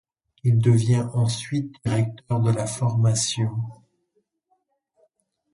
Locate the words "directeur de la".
1.85-2.65